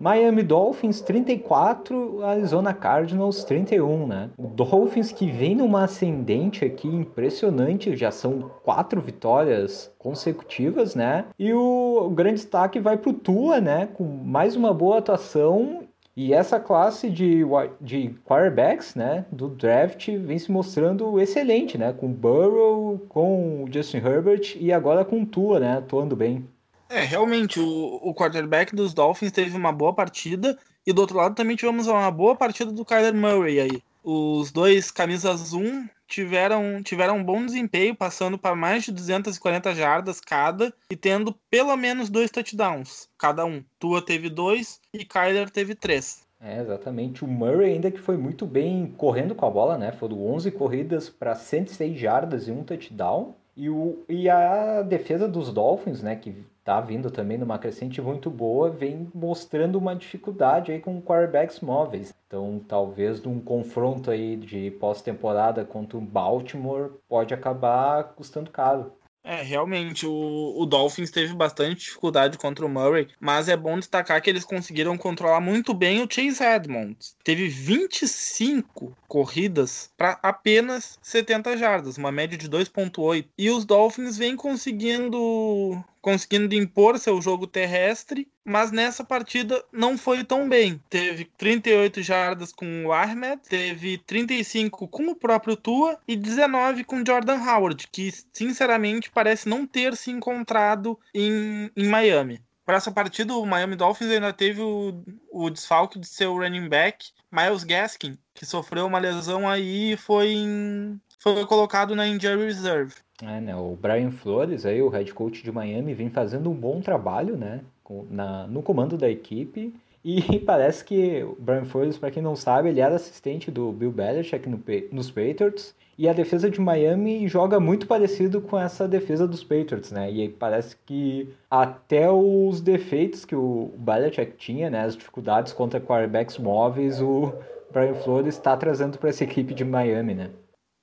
[0.00, 4.30] Miami Dolphins 34, Arizona Cardinals 31, né?
[4.36, 11.24] O Dolphins que vem numa ascendente aqui impressionante, já são quatro vitórias consecutivas, né?
[11.38, 13.88] E o, grande destaque vai pro Tua, né?
[13.94, 17.42] Com mais uma boa atuação e essa classe de,
[17.80, 21.92] de quarterbacks né, do draft vem se mostrando excelente, né?
[21.92, 25.78] Com Burrow, com Justin Herbert e agora com Tua, né?
[25.78, 26.44] Atuando bem.
[26.88, 30.58] É, realmente, o, o quarterback dos Dolphins teve uma boa partida.
[30.86, 33.82] E do outro lado também tivemos uma boa partida do Kyler Murray aí.
[34.02, 40.18] Os dois camisas 1 tiveram, tiveram um bom desempenho, passando para mais de 240 jardas
[40.18, 43.62] cada e tendo pelo menos dois touchdowns cada um.
[43.78, 46.26] Tua teve dois e Kyler teve três.
[46.40, 47.24] É, exatamente.
[47.24, 49.92] O Murray ainda que foi muito bem correndo com a bola, né?
[49.92, 53.34] Foram 11 corridas para 106 jardas e um touchdown.
[53.58, 58.30] E, o, e a defesa dos Dolphins, né, que tá vindo também numa crescente muito
[58.30, 62.14] boa, vem mostrando uma dificuldade aí com quarterbacks móveis.
[62.28, 68.92] Então, talvez num confronto aí de pós-temporada contra o Baltimore pode acabar custando caro.
[69.30, 74.22] É, realmente, o, o Dolphins teve bastante dificuldade contra o Murray, mas é bom destacar
[74.22, 77.14] que eles conseguiram controlar muito bem o Chase Edmonds.
[77.22, 83.26] Teve 25 corridas para apenas 70 jardas, uma média de 2.8.
[83.36, 90.24] E os Dolphins vêm conseguindo conseguindo impor seu jogo terrestre, mas nessa partida não foi
[90.24, 90.80] tão bem.
[90.88, 97.04] Teve 38 jardas com o Ahmed, teve 35 com o próprio Tua e 19 com
[97.04, 102.40] Jordan Howard, que sinceramente parece não ter se encontrado em, em Miami.
[102.68, 107.12] Para essa partida, o Miami Dolphins ainda teve o, o desfalque de seu running back,
[107.32, 112.94] Miles Gaskin, que sofreu uma lesão aí e foi, em, foi colocado na injury reserve.
[113.22, 113.56] É, né?
[113.56, 117.62] O Brian Flores, aí, o head coach de Miami, vem fazendo um bom trabalho, né?
[118.10, 119.74] Na, no comando da equipe.
[120.04, 123.90] E parece que o Brian Flores, para quem não sabe, ele era assistente do Bill
[123.90, 125.74] Belichick no, nos Patriots.
[125.98, 130.08] E a defesa de Miami joga muito parecido com essa defesa dos Patriots, né?
[130.08, 134.84] E parece que até os defeitos que o Belichick tinha, né?
[134.84, 137.32] As dificuldades contra quarterbacks móveis, o
[137.72, 140.30] Brian Flores está trazendo para essa equipe de Miami, né?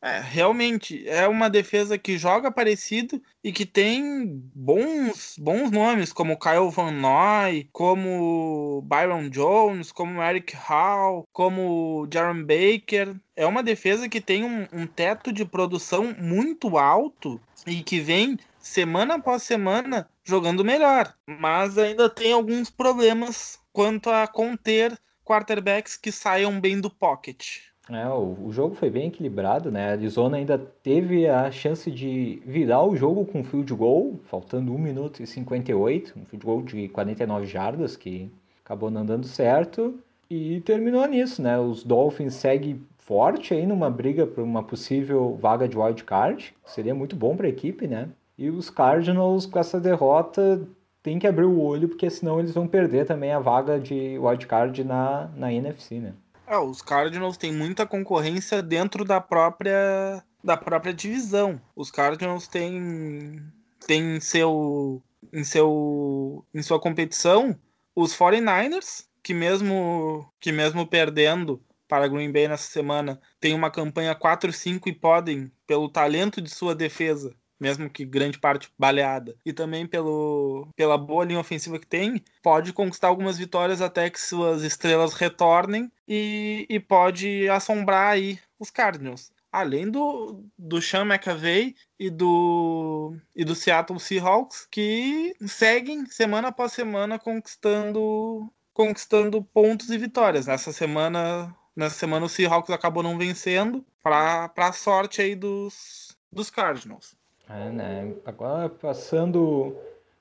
[0.05, 6.37] É, realmente, é uma defesa que joga parecido e que tem bons, bons nomes, como
[6.37, 13.15] Kyle Van Noy, como Byron Jones, como Eric Hall, como Jaron Baker.
[13.35, 18.37] É uma defesa que tem um, um teto de produção muito alto e que vem
[18.59, 26.11] semana após semana jogando melhor, mas ainda tem alguns problemas quanto a conter quarterbacks que
[26.11, 27.61] saiam bem do pocket.
[27.89, 29.89] É, o, o, jogo foi bem equilibrado, né?
[29.89, 34.77] A Arizona ainda teve a chance de virar o jogo com field goal, faltando 1
[34.77, 38.31] minuto e 58, um field goal de 49 jardas, que
[38.63, 41.59] acabou não dando certo, e terminou nisso, né?
[41.59, 46.95] Os Dolphins seguem forte aí numa briga por uma possível vaga de wild card, seria
[46.95, 48.09] muito bom para a equipe, né?
[48.35, 50.67] E os Cardinals com essa derrota
[51.03, 54.47] tem que abrir o olho, porque senão eles vão perder também a vaga de wild
[54.47, 56.13] card na, na NFC, né?
[56.47, 61.59] É, os Cardinals têm muita concorrência dentro da própria da própria divisão.
[61.75, 63.41] Os Cardinals têm
[63.87, 65.01] têm seu
[65.33, 67.59] em seu em sua competição
[67.95, 74.15] os 49ers, que mesmo que mesmo perdendo para Green Bay nessa semana, tem uma campanha
[74.15, 79.87] 4-5 e podem, pelo talento de sua defesa, mesmo que grande parte baleada, e também
[79.87, 85.13] pelo, pela boa linha ofensiva que tem, pode conquistar algumas vitórias até que suas estrelas
[85.13, 89.31] retornem e, e pode assombrar aí os Cardinals.
[89.51, 96.73] Além do, do Sean McAvey e do, e do Seattle Seahawks, que seguem semana após
[96.73, 100.45] semana conquistando, conquistando pontos e vitórias.
[100.45, 106.49] Nessa semana, nessa semana o Seahawks acabou não vencendo, para a sorte aí dos, dos
[106.49, 107.14] Cardinals.
[107.49, 108.13] É, né?
[108.25, 109.75] Agora passando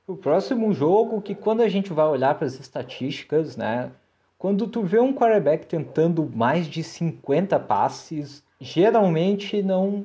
[0.06, 3.90] o próximo jogo, que quando a gente vai olhar para as estatísticas, né?
[4.38, 10.04] Quando tu vê um quarterback tentando mais de 50 passes, geralmente não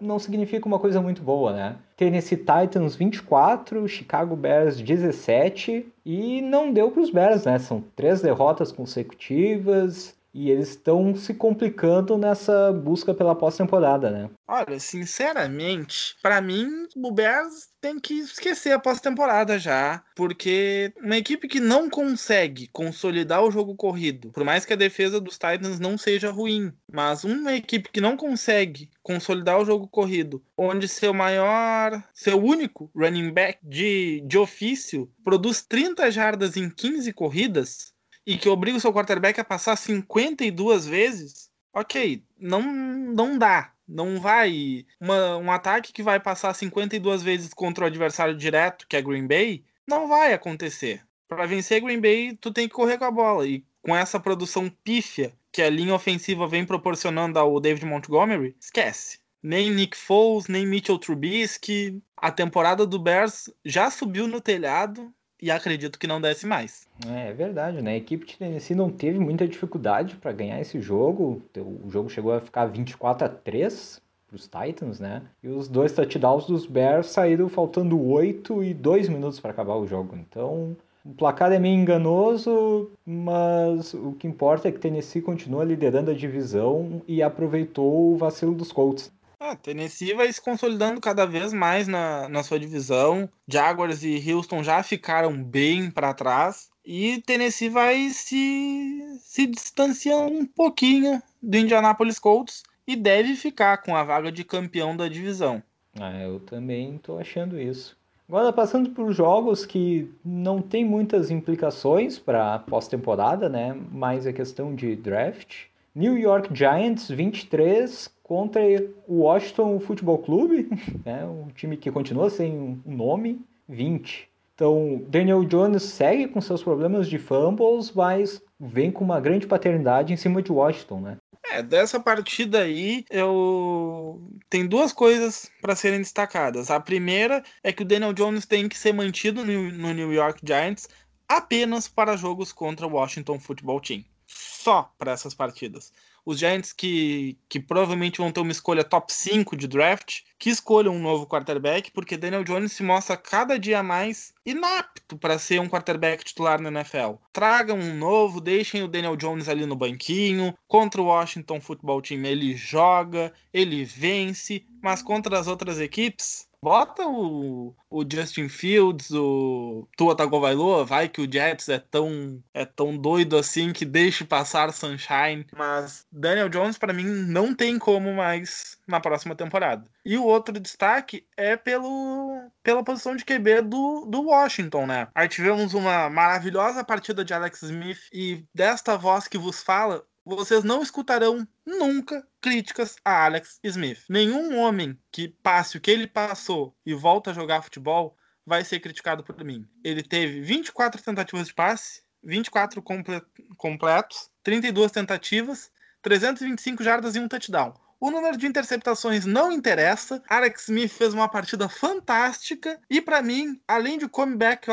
[0.00, 1.76] não significa uma coisa muito boa, né?
[1.96, 7.58] Tennessee Titans 24, Chicago Bears 17 e não deu para os Bears, né?
[7.58, 10.14] São três derrotas consecutivas.
[10.34, 14.28] E eles estão se complicando nessa busca pela pós-temporada, né?
[14.48, 21.46] Olha, sinceramente, para mim, o Bears tem que esquecer a pós-temporada já, porque uma equipe
[21.46, 25.96] que não consegue consolidar o jogo corrido, por mais que a defesa dos Titans não
[25.96, 32.02] seja ruim, mas uma equipe que não consegue consolidar o jogo corrido, onde seu maior,
[32.12, 37.93] seu único running back de, de ofício produz 30 jardas em 15 corridas,
[38.26, 43.72] e que obriga o seu quarterback a passar 52 vezes, ok, não, não dá.
[43.86, 44.86] Não vai.
[44.98, 49.26] Uma, um ataque que vai passar 52 vezes contra o adversário direto, que é Green
[49.26, 51.04] Bay, não vai acontecer.
[51.28, 53.46] Para vencer Green Bay, tu tem que correr com a bola.
[53.46, 59.18] E com essa produção pífia que a linha ofensiva vem proporcionando ao David Montgomery, esquece.
[59.42, 62.02] Nem Nick Foles, nem Mitchell Trubisky.
[62.16, 65.12] A temporada do Bears já subiu no telhado
[65.44, 66.88] e acredito que não desce mais.
[67.06, 67.92] É, é verdade, né?
[67.92, 71.42] A equipe de Tennessee não teve muita dificuldade para ganhar esse jogo.
[71.84, 75.20] O jogo chegou a ficar 24 a 3 para os Titans, né?
[75.42, 79.86] E os dois touchdowns dos Bears saíram faltando 8 e 2 minutos para acabar o
[79.86, 80.16] jogo.
[80.16, 86.10] Então, o placar é meio enganoso, mas o que importa é que Tennessee continua liderando
[86.10, 89.12] a divisão e aproveitou o vacilo dos Colts.
[89.46, 93.28] Ah, Tennessee vai se consolidando cada vez mais na, na sua divisão.
[93.46, 96.70] Jaguars e Houston já ficaram bem para trás.
[96.82, 103.94] E Tennessee vai se, se distanciando um pouquinho do Indianapolis Colts e deve ficar com
[103.94, 105.62] a vaga de campeão da divisão.
[106.00, 107.98] Ah, eu também tô achando isso.
[108.26, 113.76] Agora, passando por jogos que não tem muitas implicações para pós-temporada, né?
[113.92, 115.66] Mais a questão de draft.
[115.94, 118.60] New York Giants 23 contra
[119.06, 120.68] o Washington Football Clube,
[121.04, 121.24] né?
[121.24, 124.28] um time que continua sem um nome, 20.
[124.54, 130.12] Então, Daniel Jones segue com seus problemas de fumbles, mas vem com uma grande paternidade
[130.12, 131.18] em cima de Washington, né?
[131.50, 136.70] É, dessa partida aí, eu tem duas coisas para serem destacadas.
[136.70, 140.88] A primeira é que o Daniel Jones tem que ser mantido no New York Giants
[141.28, 144.04] apenas para jogos contra o Washington Football Team.
[144.26, 145.92] Só para essas partidas
[146.24, 150.94] os Giants que, que provavelmente vão ter uma escolha top 5 de draft, que escolham
[150.94, 155.68] um novo quarterback, porque Daniel Jones se mostra cada dia mais inapto para ser um
[155.68, 157.14] quarterback titular na NFL.
[157.32, 160.54] Tragam um novo, deixem o Daniel Jones ali no banquinho.
[160.66, 167.06] Contra o Washington Football Team ele joga, ele vence, mas contra as outras equipes Bota
[167.06, 172.96] o, o Justin Fields, o Tua Tagovailoa, vai que o Jets é tão, é tão
[172.96, 175.46] doido assim que deixe passar Sunshine.
[175.54, 179.84] Mas Daniel Jones, para mim, não tem como mais na próxima temporada.
[180.06, 185.08] E o outro destaque é pelo, pela posição de QB do, do Washington, né?
[185.14, 190.64] Aí tivemos uma maravilhosa partida de Alex Smith e desta voz que vos fala, vocês
[190.64, 194.04] não escutarão nunca críticas a Alex Smith.
[194.08, 198.80] Nenhum homem que passe o que ele passou e volta a jogar futebol vai ser
[198.80, 199.68] criticado por mim.
[199.82, 203.22] Ele teve 24 tentativas de passe, 24 comple
[203.56, 205.70] completos, 32 tentativas,
[206.02, 207.74] 325 jardas e um touchdown.
[208.00, 210.22] O número de interceptações não interessa.
[210.28, 214.66] Alex Smith fez uma partida fantástica e para mim, além de comeback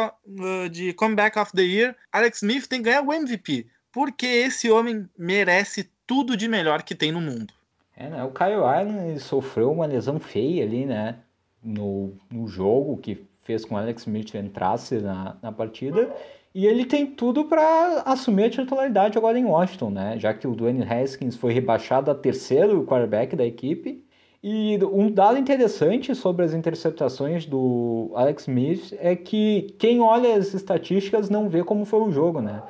[0.69, 5.07] de comeback of the year, Alex Smith tem que ganhar o MVP porque esse homem
[5.17, 7.53] merece tudo de melhor que tem no mundo.
[7.95, 8.23] É, né?
[8.23, 11.17] O Kyle Allen sofreu uma lesão feia ali, né?
[11.63, 16.11] No, no jogo que fez com o Alex Smith entrasse na, na partida.
[16.53, 20.15] E ele tem tudo para assumir a titularidade agora em Washington, né?
[20.17, 24.03] Já que o Dwayne Haskins foi rebaixado a terceiro quarterback da equipe.
[24.43, 30.53] E um dado interessante sobre as interceptações do Alex Smith é que quem olha as
[30.53, 32.61] estatísticas não vê como foi o jogo, né?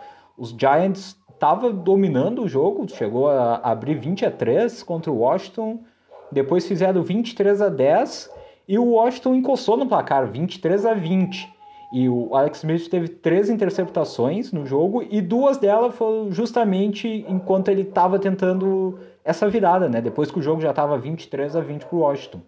[0.41, 5.81] Os Giants estavam dominando o jogo, chegou a abrir 20 a 3 contra o Washington,
[6.31, 8.27] depois fizeram 23 a 10
[8.67, 11.47] e o Washington encostou no placar, 23 a 20.
[11.93, 17.67] E o Alex Smith teve três interceptações no jogo e duas delas foram justamente enquanto
[17.67, 20.01] ele estava tentando essa virada, né?
[20.01, 22.41] Depois que o jogo já estava 23 a 20 para o Washington.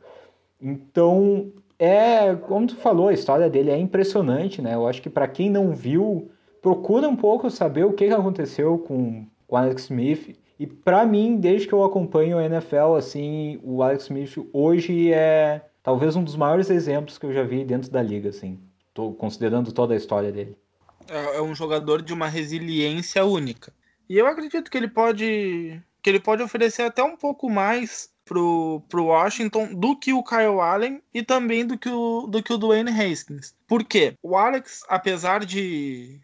[0.60, 4.74] Então, é, como tu falou, a história dele é impressionante, né?
[4.74, 6.32] Eu acho que para quem não viu
[6.64, 10.40] procura um pouco saber o que aconteceu com o Alex Smith.
[10.58, 15.62] E para mim, desde que eu acompanho a NFL, assim, o Alex Smith hoje é
[15.84, 18.58] talvez um dos maiores exemplos que eu já vi dentro da liga, assim.
[18.94, 20.58] Tô considerando toda a história dele.
[21.10, 23.74] É, é um jogador de uma resiliência única.
[24.10, 28.82] E eu acredito que ele pode que ele pode oferecer até um pouco mais pro,
[28.90, 32.58] pro Washington do que o Kyle Allen e também do que o, do que o
[32.58, 33.54] Dwayne Haskins.
[33.68, 34.16] Por quê?
[34.22, 36.20] O Alex, apesar de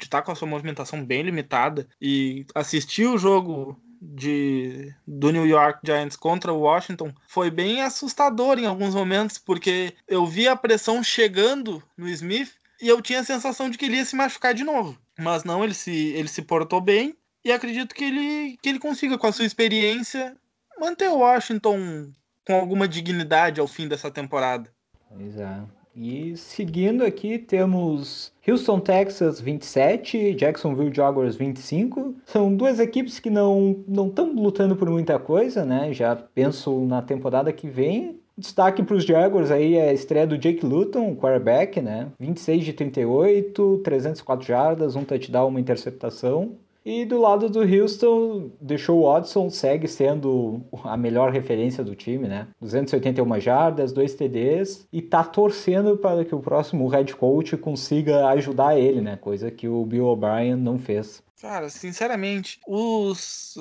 [0.00, 5.46] estar tá com a sua movimentação bem limitada e assistir o jogo de, do New
[5.46, 10.56] York Giants contra o Washington foi bem assustador em alguns momentos, porque eu vi a
[10.56, 14.52] pressão chegando no Smith e eu tinha a sensação de que ele ia se machucar
[14.52, 14.98] de novo.
[15.16, 19.18] Mas não, ele se, ele se portou bem e acredito que ele, que ele consiga,
[19.18, 20.36] com a sua experiência,
[20.82, 22.10] manter o Washington
[22.44, 24.68] com alguma dignidade ao fim dessa temporada.
[25.08, 25.60] Pois é.
[25.94, 32.16] E seguindo aqui, temos Houston, Texas 27, Jacksonville Jaguars 25.
[32.24, 35.92] São duas equipes que não não estão lutando por muita coisa, né?
[35.92, 38.18] Já penso na temporada que vem.
[38.36, 42.08] Destaque para os Jaguars aí é a estreia do Jake Luton, quarterback, né?
[42.18, 46.56] 26 de 38, 304 jardas, um touchdown, uma interceptação.
[46.84, 52.48] E do lado do Houston, deixou Watson segue sendo a melhor referência do time, né?
[52.60, 58.78] 281 jardas, dois TDs e tá torcendo para que o próximo head coach consiga ajudar
[58.78, 59.16] ele, né?
[59.16, 61.22] Coisa que o Bill O'Brien não fez.
[61.40, 63.56] Cara, sinceramente, os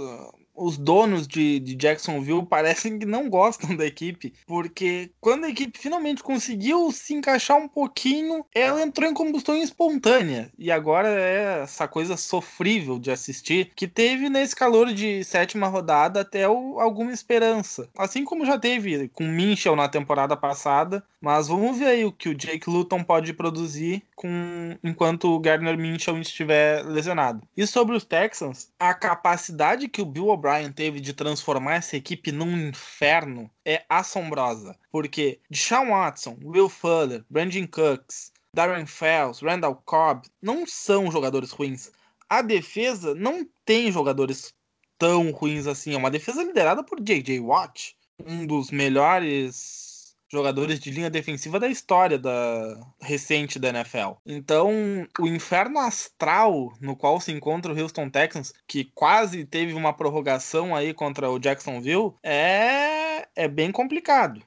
[0.56, 5.78] os donos de, de, Jacksonville parecem que não gostam da equipe, porque quando a equipe
[5.78, 10.52] finalmente conseguiu se encaixar um pouquinho, ela entrou em combustão espontânea.
[10.58, 16.22] E agora é essa coisa sofrível de assistir, que teve nesse calor de sétima rodada
[16.22, 17.90] até o, alguma esperança.
[17.98, 22.30] Assim como já teve com Minchel na temporada passada, mas vamos ver aí o que
[22.30, 27.41] o Jake Luton pode produzir com enquanto o Gardner Minchel estiver lesionado.
[27.56, 32.32] E sobre os Texans, a capacidade que o Bill O'Brien teve de transformar essa equipe
[32.32, 34.76] num inferno é assombrosa.
[34.92, 41.92] Porque Deshaun Watson, Will Fuller, Brandon Cooks, Darren Fells, Randall Cobb não são jogadores ruins.
[42.28, 44.54] A defesa não tem jogadores
[44.98, 45.94] tão ruins assim.
[45.94, 47.39] É uma defesa liderada por J.J.
[47.39, 49.91] Watt, um dos melhores
[50.32, 54.13] jogadores de linha defensiva da história da recente da NFL.
[54.25, 54.71] Então,
[55.19, 60.75] o inferno astral no qual se encontra o Houston Texans, que quase teve uma prorrogação
[60.75, 64.41] aí contra o Jacksonville, é é bem complicado.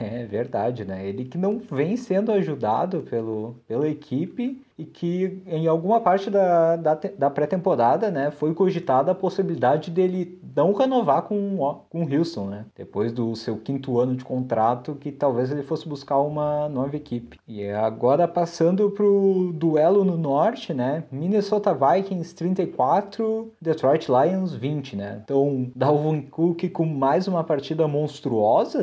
[0.00, 1.06] É verdade, né?
[1.06, 6.76] Ele que não vem sendo ajudado pelo, pela equipe e que em alguma parte da,
[6.76, 12.46] da, da pré-temporada, né, foi cogitada a possibilidade dele não renovar com, com o Houston,
[12.46, 12.66] né?
[12.76, 17.38] Depois do seu quinto ano de contrato, que talvez ele fosse buscar uma nova equipe.
[17.48, 21.04] E agora passando pro duelo no norte, né?
[21.10, 25.22] Minnesota Vikings 34, Detroit Lions 20, né?
[25.24, 28.11] Então, Dalvin Cook com mais uma partida monstruosa,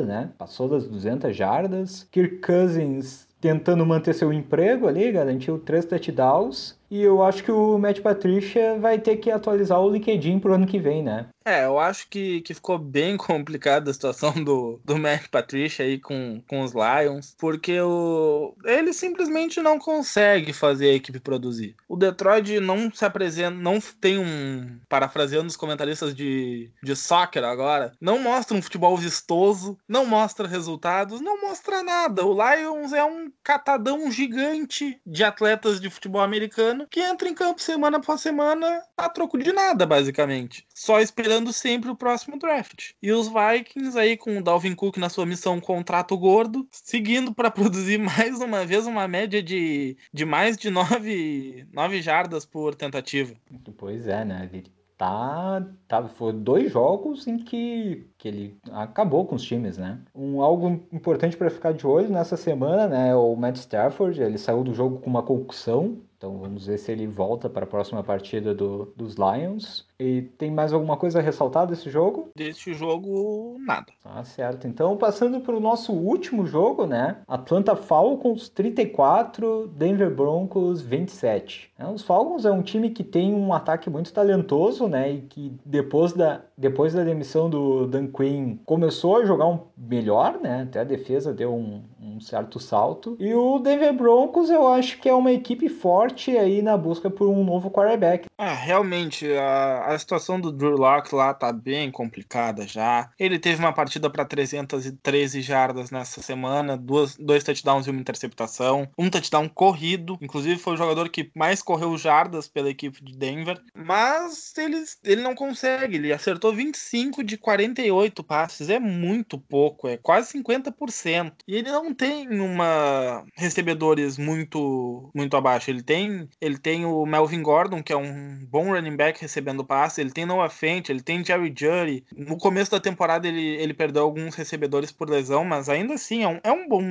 [0.04, 0.30] né?
[0.38, 2.06] Passou das 200 jardas.
[2.10, 6.78] Kirk Cousins tentando manter seu emprego ali, garantiu três touchdowns.
[6.90, 10.66] E eu acho que o Matt Patricia vai ter que atualizar o LinkedIn pro ano
[10.66, 11.26] que vem, né?
[11.44, 15.98] É, eu acho que, que ficou bem complicada a situação do, do Matt Patricia aí
[15.98, 21.74] com, com os Lions, porque o, ele simplesmente não consegue fazer a equipe produzir.
[21.88, 27.92] O Detroit não se apresenta, não tem um, parafraseando os comentaristas de, de soccer agora,
[28.00, 32.24] não mostra um futebol vistoso, não mostra resultados, não mostra nada.
[32.24, 37.62] O Lions é um catadão gigante de atletas de futebol americano que entra em campo
[37.62, 40.66] semana após semana a troco de nada, basicamente.
[40.74, 42.92] Só esperando sempre o próximo draft.
[43.02, 47.50] E os Vikings aí com o Dalvin Cook na sua missão contrato gordo, seguindo para
[47.50, 53.34] produzir mais uma vez uma média de, de mais de 9, 9 jardas por tentativa.
[53.76, 54.48] Pois é, né?
[54.52, 54.70] Ele
[55.00, 59.98] tá, tá foi dois jogos em que, que ele acabou com os times, né?
[60.14, 64.62] Um algo importante para ficar de olho nessa semana, né, o Matt Stafford, ele saiu
[64.62, 68.54] do jogo com uma concussão, então vamos ver se ele volta para a próxima partida
[68.54, 69.86] do, dos Lions.
[69.98, 72.28] E tem mais alguma coisa a ressaltar desse jogo?
[72.36, 73.86] Desse jogo, nada.
[74.02, 74.68] Tá certo.
[74.68, 77.22] Então, passando para o nosso último jogo, né?
[77.26, 81.72] Atlanta Falcons 34, Denver Broncos 27.
[81.78, 85.10] É, os Falcons é um time que tem um ataque muito talentoso, né?
[85.10, 90.38] E que depois da, depois da demissão do Dan Quinn começou a jogar um melhor,
[90.42, 90.62] né?
[90.68, 93.16] Até a defesa deu um, um certo salto.
[93.18, 97.28] E o Denver Broncos eu acho que é uma equipe forte aí na busca por
[97.28, 98.28] um novo quarterback.
[98.42, 103.12] Ah, realmente, a, a situação do Drew Locke lá tá bem complicada já.
[103.18, 108.88] Ele teve uma partida para 313 jardas nessa semana, duas, dois touchdowns e uma interceptação,
[108.96, 113.60] um touchdown corrido, inclusive foi o jogador que mais correu jardas pela equipe de Denver,
[113.74, 119.98] mas ele, ele não consegue, ele acertou 25 de 48 passes, é muito pouco, é
[119.98, 121.32] quase 50%.
[121.46, 127.42] E ele não tem uma recebedores muito muito abaixo, ele tem ele tem o Melvin
[127.42, 131.24] Gordon, que é um bom running back recebendo passe, ele tem Noah Fent, ele tem
[131.24, 132.04] Jerry Jury.
[132.14, 136.28] No começo da temporada ele, ele perdeu alguns recebedores por lesão, mas ainda assim é
[136.28, 136.82] um, é um, bom,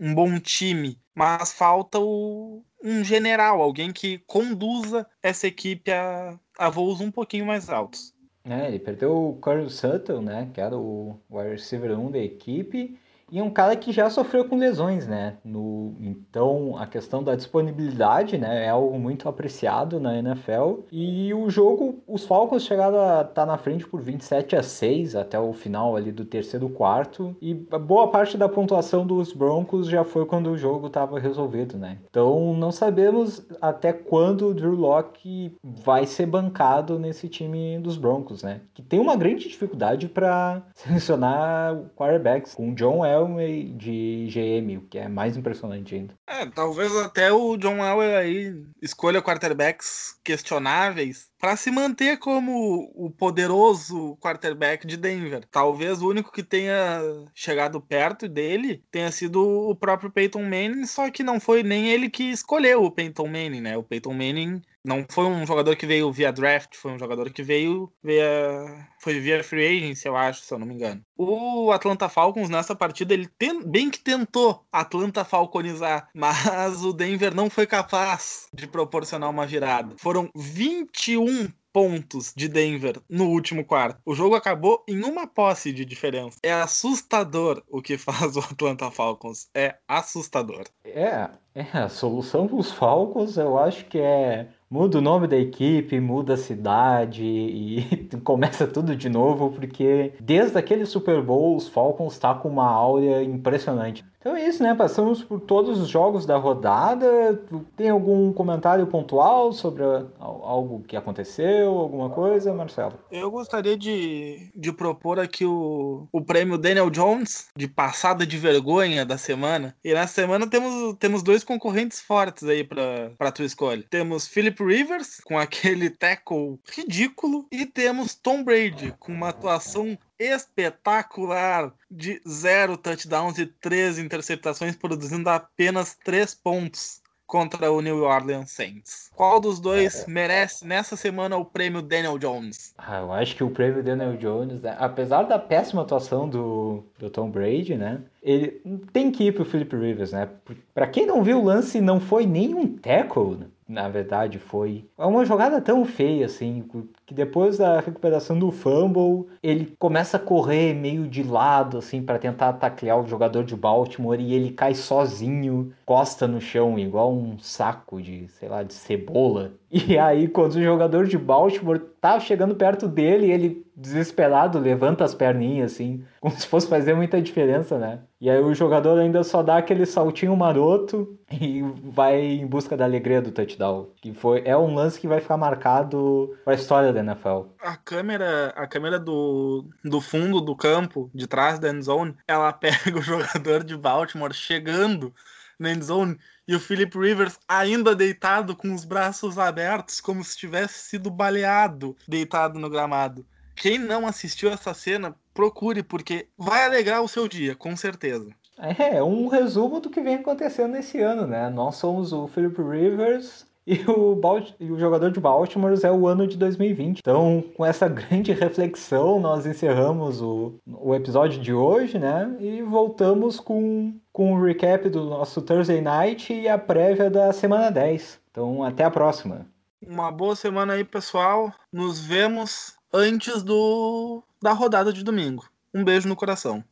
[0.00, 0.98] um bom time.
[1.14, 7.46] Mas falta o, um general, alguém que conduza essa equipe a, a voos um pouquinho
[7.46, 8.14] mais altos.
[8.48, 12.96] É, ele perdeu o Corey Sutton, né, que era o wide receiver 1 da equipe,
[13.30, 15.34] e um cara que já sofreu com lesões, né?
[15.44, 20.80] No, então, a questão da disponibilidade, né, é algo muito apreciado na NFL.
[20.92, 25.16] E o jogo, os Falcons chegaram a estar tá na frente por 27 a 6
[25.16, 27.36] até o final ali do terceiro quarto.
[27.42, 31.98] E boa parte da pontuação dos Broncos já foi quando o jogo estava resolvido, né?
[32.08, 38.44] Então, não sabemos até quando o Drew Locke vai ser bancado nesse time dos Broncos,
[38.44, 38.60] né?
[38.72, 44.78] Que tem uma grande dificuldade para selecionar quarterbacks com o John Elway Elway de GM,
[44.78, 46.14] o que é mais impressionante ainda.
[46.26, 53.10] É, talvez até o John Elway aí escolha quarterbacks questionáveis para se manter como o
[53.10, 55.44] poderoso quarterback de Denver.
[55.50, 57.00] Talvez o único que tenha
[57.34, 62.08] chegado perto dele tenha sido o próprio Peyton Manning, só que não foi nem ele
[62.08, 63.76] que escolheu o Peyton Manning, né?
[63.76, 67.42] O Peyton Manning não foi um jogador que veio via draft, foi um jogador que
[67.42, 71.02] veio via foi via free agency, eu acho, se eu não me engano.
[71.16, 73.28] O Atlanta Falcons nessa partida ele
[73.66, 79.96] bem que tentou Atlanta falconizar, mas o Denver não foi capaz de proporcionar uma virada.
[79.98, 84.00] Foram 21 pontos de Denver no último quarto.
[84.06, 86.38] O jogo acabou em uma posse de diferença.
[86.42, 89.50] É assustador o que faz o Atlanta Falcons.
[89.54, 90.64] É assustador.
[90.86, 95.36] É, é a solução para os Falcons eu acho que é muda o nome da
[95.36, 101.68] equipe, muda a cidade e começa tudo de novo, porque desde aquele Super Bowl os
[101.68, 104.02] Falcons tá com uma áurea impressionante.
[104.18, 104.74] Então é isso, né?
[104.74, 107.40] Passamos por todos os jogos da rodada.
[107.76, 109.84] Tem algum comentário pontual sobre
[110.18, 112.94] algo que aconteceu, alguma coisa, Marcelo?
[113.10, 119.06] Eu gostaria de, de propor aqui o, o prêmio Daniel Jones, de passada de vergonha
[119.06, 119.76] da semana.
[119.84, 123.84] E nessa semana temos, temos dois concorrentes fortes aí para tua escolha.
[123.88, 131.72] Temos Philip Rivers, com aquele tackle ridículo, e temos Tom Brady, com uma atuação espetacular
[131.90, 139.10] de zero touchdowns e três interceptações, produzindo apenas três pontos contra o New Orleans Saints.
[139.14, 140.10] Qual dos dois é.
[140.10, 142.72] merece nessa semana o prêmio Daniel Jones?
[142.78, 147.10] Ah, eu acho que o prêmio Daniel Jones, né, apesar da péssima atuação do, do
[147.10, 148.00] Tom Brady, né?
[148.22, 148.62] Ele
[148.92, 150.28] tem que ir pro Philip Rivers, né?
[150.72, 153.46] Para quem não viu o lance, não foi nenhum tackle, né?
[153.68, 154.84] na verdade, foi.
[154.96, 156.64] É uma jogada tão feia, assim,
[157.06, 162.18] que depois da recuperação do fumble, ele começa a correr meio de lado, assim, para
[162.18, 167.38] tentar taclear o jogador de Baltimore e ele cai sozinho, costa no chão, igual um
[167.38, 169.52] saco de, sei lá, de cebola.
[169.70, 175.14] E aí, quando o jogador de Baltimore tá chegando perto dele, ele desesperado levanta as
[175.14, 178.00] perninhas, assim, como se fosse fazer muita diferença, né?
[178.18, 182.84] E aí o jogador ainda só dá aquele saltinho maroto e vai em busca da
[182.84, 183.88] alegria do touchdown.
[184.00, 187.48] Que foi, é um lance que vai ficar marcado para a história da NFL.
[187.60, 192.98] A câmera, a câmera do, do fundo do campo, de trás da endzone, ela pega
[192.98, 195.14] o jogador de Baltimore chegando
[195.58, 196.18] na endzone
[196.48, 201.96] e o Philip Rivers ainda deitado com os braços abertos, como se tivesse sido baleado,
[202.06, 203.26] deitado no gramado.
[203.54, 208.30] Quem não assistiu essa cena, procure, porque vai alegrar o seu dia, com certeza.
[208.58, 211.48] É, é um resumo do que vem acontecendo nesse ano, né?
[211.50, 214.20] Nós somos o Philip Rivers e o,
[214.60, 217.00] e o jogador de Baltimore é o ano de 2020.
[217.00, 222.36] Então, com essa grande reflexão, nós encerramos o, o episódio de hoje, né?
[222.38, 227.70] E voltamos com, com o recap do nosso Thursday Night e a prévia da semana
[227.70, 228.20] 10.
[228.30, 229.46] Então, até a próxima.
[229.84, 231.52] Uma boa semana aí, pessoal.
[231.72, 235.44] Nos vemos antes do da rodada de domingo.
[235.74, 236.62] Um beijo no coração.